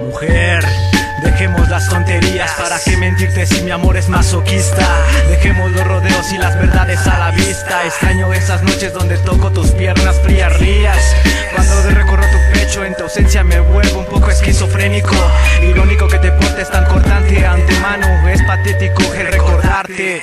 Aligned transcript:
mujer. 0.00 0.64
Dejemos 1.22 1.68
las 1.68 1.88
tonterías, 1.88 2.50
¿para 2.52 2.78
qué 2.78 2.96
mentirte 2.96 3.46
si 3.46 3.62
mi 3.62 3.70
amor 3.70 3.96
es 3.96 4.08
masoquista? 4.08 4.86
Dejemos 5.28 5.70
los 5.72 5.86
rodeos 5.86 6.32
y 6.32 6.38
las 6.38 6.54
verdades 6.56 7.06
a 7.06 7.18
la 7.18 7.30
vista. 7.30 7.84
Extraño 7.84 8.32
esas 8.34 8.62
noches 8.62 8.92
donde 8.92 9.16
toco 9.18 9.50
tus 9.50 9.70
piernas 9.72 10.20
frías, 10.20 10.58
rías. 10.58 10.98
Cuando 11.54 11.82
de 11.82 11.94
recorro 11.94 12.22
tu 12.22 12.58
pecho, 12.58 12.84
en 12.84 12.94
tu 12.94 13.04
ausencia 13.04 13.42
me 13.44 13.60
vuelvo 13.60 14.00
un 14.00 14.06
poco 14.06 14.30
esquizofrénico. 14.30 15.16
Irónico 15.62 16.06
que 16.08 16.18
te 16.18 16.30
portes 16.32 16.70
tan 16.70 16.84
cortante 16.84 17.46
antemano, 17.46 18.28
es 18.28 18.42
patético 18.42 19.02
el 19.14 19.26
recordarte. 19.28 20.22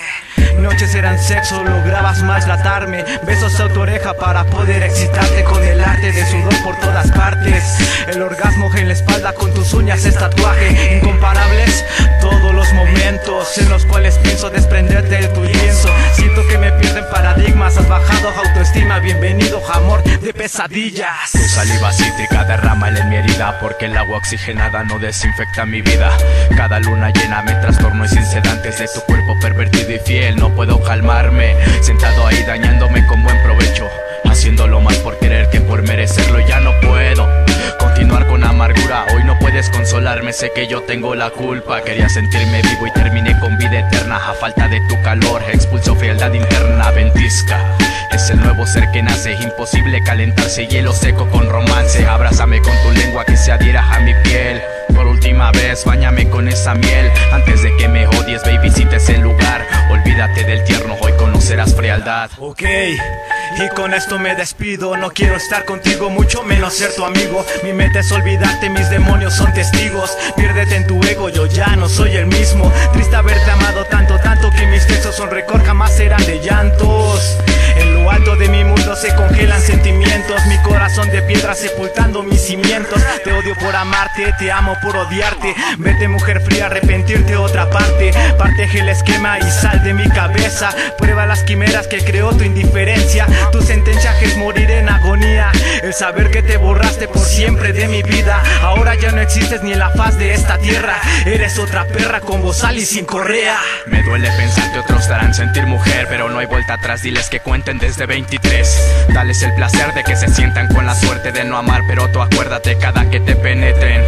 Noches 0.60 0.96
eran 0.96 1.20
sexo, 1.20 1.64
lograbas 1.64 2.24
maltratarme. 2.24 3.04
Besos 3.26 3.60
a 3.60 3.68
tu 3.70 3.82
oreja 3.82 4.14
para 4.14 4.46
poder 4.46 4.84
excitarte 4.84 5.44
Con 5.44 5.64
el 5.64 5.82
arte 5.84 6.12
de 6.12 6.26
sudor 6.26 6.64
por 6.64 6.76
todas 6.80 7.12
partes. 7.12 7.64
El 8.08 8.22
orgasmo 8.22 8.74
en 8.76 8.88
la 8.88 8.94
espalda 8.94 9.34
con 9.34 9.54
tus 9.54 9.74
uñas 9.74 10.06
es 10.06 10.16
tatuaje. 10.16 10.98
Incomparables 10.98 11.86
todos 12.22 12.54
los 12.54 12.72
momentos 12.74 13.58
En 13.58 13.70
los 13.70 13.86
cuales 13.86 14.18
pienso 14.20 14.50
desprenderte 14.50 15.18
de 15.18 15.28
tu 15.28 15.44
lienzo. 15.44 15.90
Siento 16.14 16.46
que 16.48 16.58
me 16.58 16.72
pierden 16.74 17.06
paradigmas 17.12 17.78
Has 17.78 17.88
bajado 17.88 18.30
autoestima, 18.30 19.00
bienvenido 19.00 19.62
amor 19.74 20.04
de 20.04 20.34
pesadillas. 20.34 21.32
Tu 21.32 21.40
saliva 21.40 21.92
cítrica 21.92 22.44
derrama 22.46 22.90
en 22.90 23.10
mi 23.10 23.16
herida 23.18 23.60
Porque 23.60 23.86
el 23.86 23.98
agua 23.98 24.18
oxigenada 24.18 24.84
no 24.84 25.00
desinfecta 25.00 25.66
mi 25.66 25.82
vida. 25.82 26.12
Cada 26.56 26.80
luna 26.80 27.12
llena 27.12 27.42
me 27.42 27.54
trastorno 27.56 28.06
y 28.06 28.08
sin 28.08 28.26
sedantes 28.26 28.80
De 28.80 28.88
tu 28.88 29.02
cuerpo 29.02 29.33
Sentado 31.84 32.26
ahí 32.26 32.42
dañándome 32.44 33.06
con 33.08 33.22
buen 33.24 33.38
provecho 33.44 33.90
Haciéndolo 34.24 34.80
más 34.80 34.96
por 35.00 35.20
querer 35.20 35.50
que 35.50 35.60
por 35.60 35.82
merecerlo 35.82 36.40
ya 36.48 36.62
no 36.62 36.72
puedo 36.80 37.28
Continuar 37.78 38.26
con 38.28 38.42
amargura, 38.42 39.06
hoy 39.14 39.26
no 39.26 39.38
puedes 39.38 39.70
consolarme 39.70 40.32
Sé 40.32 40.54
que 40.56 40.66
yo 40.68 40.84
tengo 40.84 41.14
la 41.14 41.30
culpa. 41.30 41.82
Quería 41.84 42.08
sentirme 42.08 42.62
vivo 42.62 42.88
y 42.88 42.92
terminé 42.92 43.38
con 43.38 43.58
vida 43.58 43.80
eterna 43.80 44.16
A 44.16 44.34
falta 44.34 44.70
de 44.70 44.80
tu 44.88 45.02
calor, 45.02 45.44
expulso 45.52 45.94
frialdad 45.94 46.34
interna 46.34 46.90
Ventisca. 46.92 47.60
Es 48.12 48.30
el 48.30 48.40
nuevo 48.40 48.66
ser 48.66 48.90
que 48.92 49.04
nace, 49.04 49.34
imposible 49.34 50.02
calentarse. 50.04 50.68
Hielo 50.68 50.94
seco 50.94 51.30
con 51.30 51.50
romance 51.50 52.06
Abrázame 52.08 52.62
con 52.62 52.74
tu 52.84 52.92
lengua 52.98 53.26
que 53.26 53.36
se 53.36 53.52
adhiera 53.52 53.94
a 53.94 54.00
mi 54.00 54.14
piel. 54.24 54.62
Por 54.96 55.06
última 55.06 55.52
vez, 55.52 55.84
bañame 55.84 56.30
con 56.30 56.48
esa 56.48 56.76
miel. 56.76 57.12
Antes 57.34 57.62
de 57.62 57.76
que 57.76 57.90
me 57.90 58.08
odies, 58.08 58.42
baby, 58.44 58.72
si 58.72 58.84
ese 58.84 59.18
lugar 59.18 59.66
Olvídate 59.90 60.44
del 60.44 60.64
tierno, 60.64 60.73
Ok, 62.40 62.64
y 62.64 63.70
con 63.76 63.94
esto 63.94 64.20
me 64.20 64.36
despido. 64.36 64.98
No 64.98 65.12
quiero 65.12 65.38
estar 65.38 65.64
contigo, 65.64 66.10
mucho 66.10 66.44
menos 66.44 66.74
ser 66.74 66.94
tu 66.94 67.06
amigo. 67.06 67.46
Mi 67.64 67.72
meta 67.72 68.00
es 68.00 68.12
olvidarte, 68.12 68.70
mis 68.70 68.90
demonios 68.90 69.34
son 69.36 69.54
testigos. 69.54 70.12
Piérdete 70.36 70.76
en 70.76 70.86
tu 70.86 71.02
ego, 71.04 71.30
yo 71.30 71.46
ya 71.46 71.78
no 71.78 71.88
soy 71.88 72.18
el 72.18 72.26
mismo. 72.28 72.70
Triste 72.92 73.16
haberte 73.16 73.50
amado 73.50 73.86
tanto, 73.86 74.20
tanto 74.20 74.52
que 74.52 74.68
mis 74.68 74.86
textos 74.86 75.16
son 75.16 75.32
récord 75.32 75.64
Jamás 75.64 75.96
serán 75.96 76.26
de 76.26 76.42
llantos. 76.42 77.38
En 77.78 77.94
lo 77.94 78.12
alto 78.12 78.36
de 78.36 78.50
mi 78.50 78.66
mundo 78.66 78.98
se 78.98 79.16
congelan 79.16 79.62
sentimientos. 79.62 80.46
Mi 80.48 80.58
corazón 80.58 81.10
de 81.10 81.22
piedra 81.22 81.56
sepultando 81.56 82.22
mis 82.22 82.42
cimientos. 82.42 83.02
Te 83.24 83.32
odio 83.32 83.56
por 83.56 83.74
amarte, 83.78 84.34
te 84.40 84.52
amo 84.52 84.76
por 84.82 84.98
odiarte. 84.98 85.56
Vete 85.78 86.10
mujer 86.10 86.42
fría, 86.42 86.66
arrepentirte 86.66 87.38
otra 87.38 87.70
parte. 87.70 88.12
Parte 88.38 88.64
el 88.74 88.90
esquema 88.90 89.40
y 89.40 89.50
sal 89.52 89.84
de 89.84 89.94
mi 89.94 90.08
cabeza 90.10 90.33
Prueba 90.98 91.26
las 91.26 91.44
quimeras 91.44 91.88
que 91.88 92.04
creó 92.04 92.30
tu 92.30 92.44
indiferencia. 92.44 93.28
Tu 93.52 93.62
sentencia 93.62 94.20
es 94.22 94.38
morir 94.38 94.70
en 94.70 94.88
agonía. 94.88 95.52
El 95.82 95.94
saber 95.94 96.30
que 96.30 96.44
te 96.44 96.58
borraste 96.58 97.08
por 97.08 97.26
siempre 97.26 97.74
de 97.74 97.88
mi 97.88 98.04
vida. 98.04 98.42
Ahora 98.62 98.94
ya 98.96 99.12
no 99.12 99.22
existes 99.22 99.64
ni 99.64 99.74
en 99.74 99.80
la 99.80 99.90
faz 99.90 100.18
de 100.20 100.34
esta 100.34 100.60
tierra. 100.60 100.98
Eres 101.26 101.58
otra 101.58 101.86
perra 101.86 102.20
con 102.20 102.42
bozal 102.42 102.78
y 102.78 102.86
sin 102.86 103.06
correa. 103.06 103.58
Me 103.88 104.04
duele 104.04 104.30
pensar 104.38 104.72
que 104.72 104.80
otros 104.80 105.08
te 105.08 105.14
harán 105.14 105.34
sentir 105.34 105.66
mujer 105.66 106.08
Pero 106.10 106.30
no 106.30 106.40
hay 106.40 106.46
vuelta 106.46 106.76
atrás, 106.76 107.02
diles 107.02 107.30
que 107.30 107.40
cuenten 107.40 107.80
desde 107.80 108.06
23 108.06 109.08
Dales 109.14 109.42
el 109.42 109.54
placer 109.56 109.94
de 109.94 110.04
que 110.04 110.16
se 110.16 110.28
sientan 110.30 110.68
con 110.74 110.86
la 110.86 110.96
suerte 110.96 111.32
de 111.32 111.44
no 111.44 111.58
amar 111.58 111.82
Pero 111.88 112.08
tú 112.10 112.22
acuérdate 112.22 112.78
cada 112.78 113.10
que 113.10 113.20
te 113.20 113.36
penetren. 113.36 114.04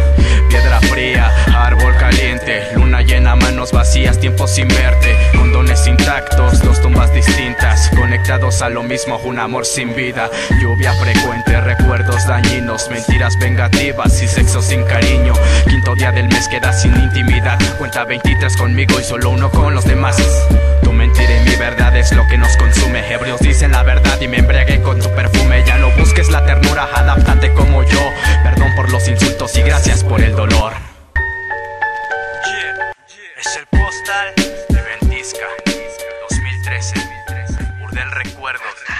Piedra 0.48 0.80
fría, 0.80 1.30
árbol 1.54 1.96
caliente 1.98 2.68
Luna 2.74 3.02
llena, 3.02 3.36
manos 3.36 3.72
vacías, 3.72 4.18
tiempo 4.18 4.46
sin 4.46 4.68
verte 4.68 5.16
Intactos, 5.86 6.60
dos 6.62 6.80
tumbas 6.80 7.12
distintas 7.12 7.90
Conectados 7.90 8.62
a 8.62 8.68
lo 8.68 8.82
mismo, 8.82 9.18
un 9.18 9.38
amor 9.38 9.64
sin 9.64 9.94
vida. 9.94 10.30
Lluvia 10.60 10.92
frecuente, 10.94 11.60
recuerdos 11.60 12.26
dañinos 12.26 12.88
Mentiras 12.90 13.38
vengativas 13.38 14.22
y 14.22 14.28
sexo 14.28 14.62
sin 14.62 14.84
cariño. 14.84 15.32
Quinto 15.68 15.94
día 15.94 16.12
del 16.12 16.28
mes 16.28 16.48
queda 16.48 16.72
sin 16.72 16.94
intimidad. 16.96 17.58
Cuenta 17.78 18.04
23 18.04 18.56
conmigo 18.56 18.98
y 19.00 19.04
solo 19.04 19.30
uno 19.30 19.50
con 19.50 19.74
los 19.74 19.84
demás. 19.84 20.16
Tu 20.82 20.92
mentira 20.92 21.42
y 21.42 21.48
mi 21.48 21.56
verdad 21.56 21.96
es 21.96 22.12
lo 22.12 22.26
que 22.28 22.38
nos 22.38 22.56
consume. 22.56 23.12
Hebreos 23.12 23.40
dicen 23.40 23.72
la 23.72 23.82
verdad 23.82 24.20
y 24.20 24.28
me 24.28 24.38
embriagué 24.38 24.82
con 24.82 25.00
tu 25.00 25.08
perfume. 25.14 25.64
Ya 25.66 25.78
no 25.78 25.90
busques 25.92 26.30
la 26.30 26.44
ternura, 26.44 26.88
adáptate 26.94 27.52
como 27.54 27.82
yo. 27.82 28.00
Perdón 28.42 28.74
por 28.76 28.90
los 28.90 29.06
insultos 29.08 29.56
y 29.56 29.62
gracias 29.62 30.04
por 30.04 30.20
el 30.22 30.34
dolor 30.34 30.72
recuerdos. 38.16 38.95